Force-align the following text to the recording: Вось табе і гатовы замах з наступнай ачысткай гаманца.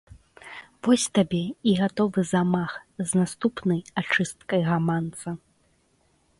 Вось 0.87 1.03
табе 1.17 1.41
і 1.73 1.75
гатовы 1.81 2.21
замах 2.31 2.73
з 3.07 3.21
наступнай 3.21 3.81
ачысткай 4.03 4.61
гаманца. 4.73 5.27